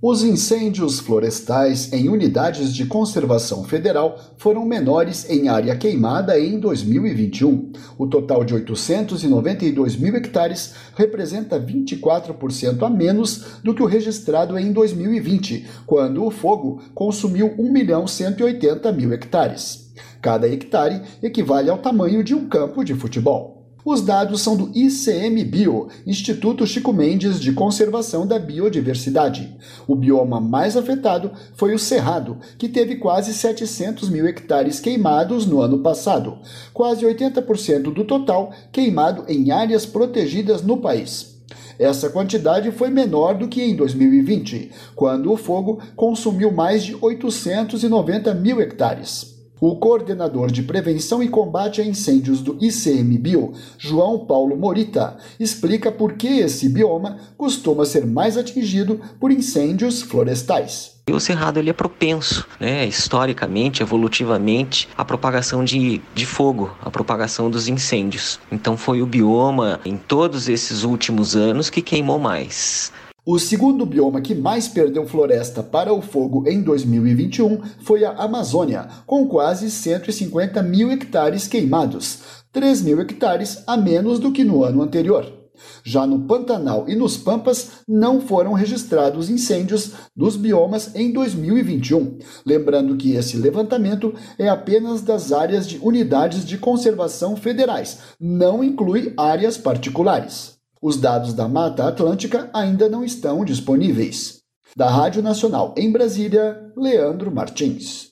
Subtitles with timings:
[0.00, 7.72] Os incêndios florestais em unidades de conservação federal foram menores em área queimada em 2021.
[7.98, 14.70] O total de 892 mil hectares representa 24% a menos do que o registrado em
[14.70, 19.92] 2020, quando o fogo consumiu 1 milhão 180 mil hectares.
[20.22, 23.57] Cada hectare equivale ao tamanho de um campo de futebol.
[23.84, 29.56] Os dados são do ICMBio, Instituto Chico Mendes de Conservação da Biodiversidade.
[29.86, 35.60] O bioma mais afetado foi o Cerrado, que teve quase 700 mil hectares queimados no
[35.60, 36.38] ano passado,
[36.74, 41.38] quase 80% do total queimado em áreas protegidas no país.
[41.78, 48.34] Essa quantidade foi menor do que em 2020, quando o fogo consumiu mais de 890
[48.34, 49.37] mil hectares.
[49.60, 56.12] O coordenador de prevenção e combate a incêndios do ICMBio, João Paulo Morita, explica por
[56.12, 60.98] que esse bioma costuma ser mais atingido por incêndios florestais.
[61.10, 67.50] O cerrado ele é propenso, né, historicamente, evolutivamente, à propagação de, de fogo, à propagação
[67.50, 68.38] dos incêndios.
[68.52, 72.92] Então foi o bioma, em todos esses últimos anos, que queimou mais.
[73.30, 78.88] O segundo bioma que mais perdeu floresta para o fogo em 2021 foi a Amazônia,
[79.04, 84.80] com quase 150 mil hectares queimados, 3 mil hectares a menos do que no ano
[84.80, 85.30] anterior.
[85.84, 92.16] Já no Pantanal e nos Pampas não foram registrados incêndios dos biomas em 2021.
[92.46, 99.12] Lembrando que esse levantamento é apenas das áreas de unidades de conservação federais, não inclui
[99.18, 100.57] áreas particulares.
[100.80, 104.38] Os dados da Mata Atlântica ainda não estão disponíveis.
[104.76, 108.10] Da Rádio Nacional em Brasília, Leandro Martins.